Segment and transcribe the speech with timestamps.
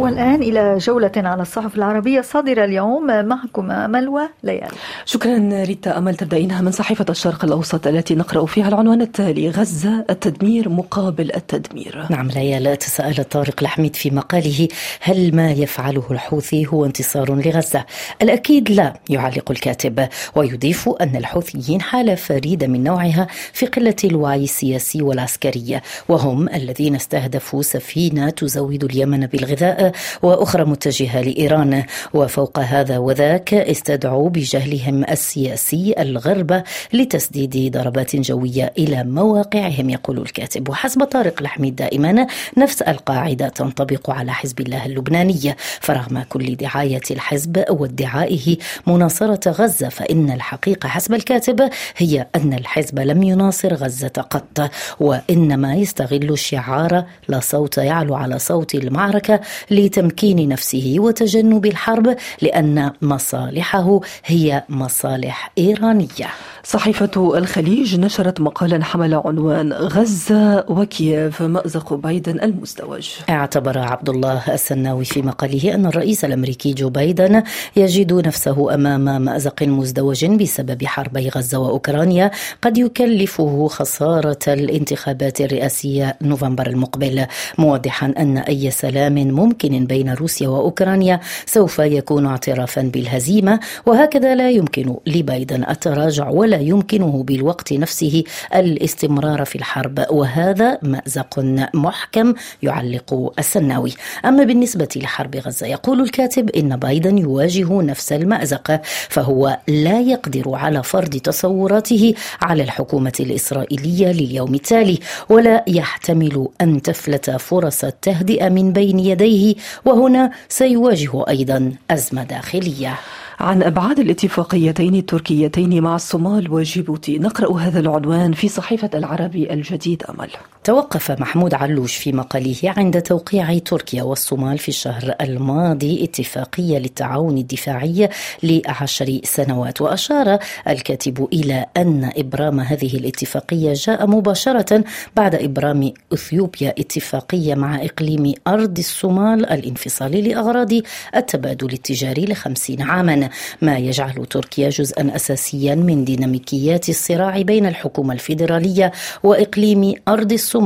[0.00, 4.70] والآن إلى جولة على الصحف العربية صادرة اليوم معكم ملوى ليال
[5.04, 6.14] شكرا ريتا أمل.
[6.14, 12.06] تبدأينها من صحيفة الشرق الأوسط التي نقرأ فيها العنوان التالي غزة التدمير مقابل التدمير.
[12.10, 14.68] نعم ليال تساءل طارق الحميد في مقاله
[15.00, 17.84] هل ما يفعله الحوثي هو انتصار لغزة؟
[18.22, 20.08] الأكيد لا يعلق الكاتب.
[20.34, 25.80] ويضيف أن الحوثيين حالة فريدة من نوعها في قلة الوعي السياسي والعسكري.
[26.08, 29.89] وهم الذين استهدفوا سفينة تزود اليمن بالغذاء
[30.22, 31.84] وأخرى متجهة لإيران.
[32.14, 40.68] وفوق هذا وذاك استدعوا بجهلهم السياسي الغرب لتسديد ضربات جوية إلى مواقعهم يقول الكاتب.
[40.68, 42.26] وحسب طارق الحميد دائما
[42.56, 45.56] نفس القاعدة تنطبق على حزب الله اللبناني.
[45.80, 53.22] فرغم كل دعاية الحزب وادعائه مناصرة غزة فإن الحقيقة حسب الكاتب هي أن الحزب لم
[53.22, 59.40] يناصر غزة قط وإنما يستغل الشعار لا صوت يعلو على صوت المعركة
[59.80, 66.30] لتمكين نفسه وتجنب الحرب لأن مصالحه هي مصالح إيرانية.
[66.64, 73.08] صحيفة الخليج نشرت مقالا حمل عنوان غزة وكييف مأزق بايدن المزدوج.
[73.30, 77.42] اعتبر عبد الله السناوي في مقاله أن الرئيس الأمريكي جو بايدن
[77.76, 82.30] يجد نفسه أمام مأزق مزدوج بسبب حربي غزة وأوكرانيا
[82.62, 87.26] قد يكلفه خسارة الانتخابات الرئاسية نوفمبر المقبل
[87.58, 94.96] موضحا أن أي سلام ممكن بين روسيا وأوكرانيا سوف يكون اعترافا بالهزيمة وهكذا لا يمكن
[95.06, 101.38] لبايدن التراجع ولا يمكنه بالوقت نفسه الاستمرار في الحرب وهذا مأزق
[101.74, 103.92] محكم يعلق السناوي.
[104.24, 110.82] أما بالنسبة لحرب غزة يقول الكاتب إن بايدن يواجه نفس المأزق فهو لا يقدر على
[110.82, 118.98] فرض تصوراته على الحكومة الإسرائيلية لليوم التالي ولا يحتمل أن تفلت فرص التهدئة من بين
[118.98, 122.98] يديه وهنا سيواجه أيضا أزمة داخلية.
[123.40, 127.18] عن أبعاد الاتفاقيتين التركيتين مع الصومال وجيبوتي.
[127.18, 130.30] نقرأ هذا العنوان في صحيفة العربي الجديد أمل.
[130.70, 138.08] توقف محمود علوش في مقاله عند توقيع تركيا والصومال في الشهر الماضي اتفاقية للتعاون الدفاعي
[138.42, 139.80] لعشر سنوات.
[139.80, 140.38] وأشار
[140.68, 144.84] الكاتب إلى أن إبرام هذه الاتفاقية جاء مباشرة
[145.16, 150.72] بعد إبرام إثيوبيا اتفاقية مع إقليم أرض الصومال الانفصالي لأغراض
[151.16, 153.28] التبادل التجاري لخمسين عاما.
[153.62, 158.92] ما يجعل تركيا جزءا اساسيا من ديناميكيات الصراع بين الحكومة الفيدرالية
[159.22, 160.59] وإقليم أرض الصومال.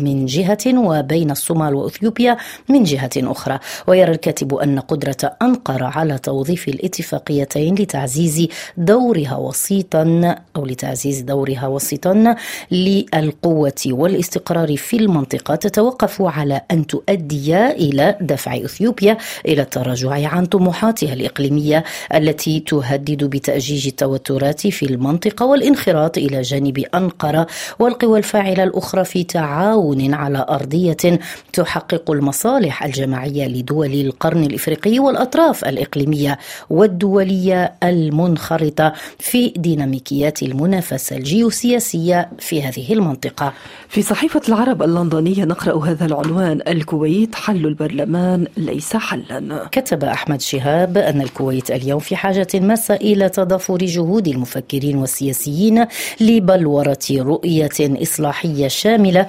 [0.00, 2.36] من جهة وبين الصومال وإثيوبيا
[2.68, 3.58] من جهة أخرى.
[3.86, 12.34] ويرى الكاتب أن قدرة أنقرة على توظيف الاتفاقيتين لتعزيز دورها وسيطا أو لتعزيز دورها وسيطا
[12.70, 15.54] للقوة والاستقرار في المنطقة.
[15.54, 19.16] تتوقف على أن تؤدي إلى دفع إثيوبيا
[19.46, 27.46] إلى التراجع عن طموحاتها الإقليمية التي تهدد بتأجيج التوترات في المنطقة والانخراط إلى جانب أنقرة
[27.78, 31.20] والقوى الفاعلة الأخرى في تعاون على أرضية
[31.52, 36.38] تحقق المصالح الجماعية لدول القرن الإفريقي والأطراف الإقليمية
[36.70, 43.52] والدولية المنخرطة في ديناميكيات المنافسة الجيوسياسية في هذه المنطقة.
[43.88, 49.68] في صحيفة العرب اللندنية نقرأ هذا العنوان الكويت حل البرلمان ليس حلا.
[49.72, 55.86] كتب أحمد شهاب أن الكويت اليوم في حاجة ماسة إلى تضافر جهود المفكرين والسياسيين
[56.20, 58.68] لبلورة رؤية إصلاحية
[59.00, 59.26] شاملة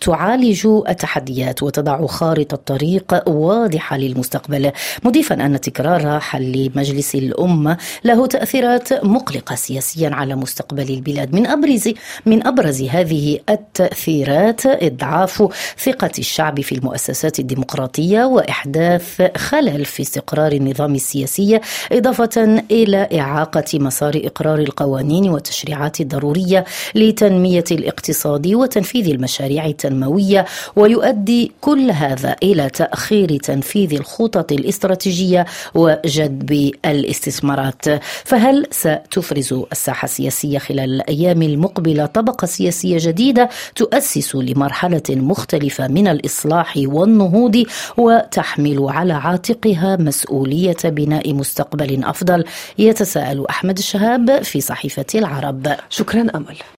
[0.00, 4.72] تعالج التحديات وتضع خارطة طريق واضحة للمستقبل
[5.04, 11.34] مضيفا أن تكرار حل مجلس الأمة له تأثيرات مقلقة سياسيا على مستقبل البلاد.
[11.34, 11.92] من أبرز
[12.26, 15.48] من أبرز هذه التأثيرات إضعاف
[15.78, 21.60] ثقة الشعب في المؤسسات الديمقراطية وإحداث خلل في استقرار النظام السياسي
[21.92, 26.64] إضافة إلى إعاقة مسار إقرار القوانين والتشريعات الضرورية
[26.94, 28.46] لتنمية الاقتصاد
[28.76, 30.44] وتنفيذ المشاريع التنموية
[30.76, 37.84] ويؤدي كل هذا إلى تأخير تنفيذ الخطط الاستراتيجية وجذب الاستثمارات.
[38.24, 46.74] فهل ستفرز الساحة السياسية خلال الأيام المقبلة طبقة سياسية جديدة تؤسس لمرحلة مختلفة من الإصلاح
[46.76, 47.62] والنهوض
[47.96, 52.44] وتحمل على عاتقها مسؤولية بناء مستقبل أفضل؟
[52.78, 55.76] يتساءل أحمد الشهاب في صحيفة العرب.
[55.90, 56.56] شكرا أمل.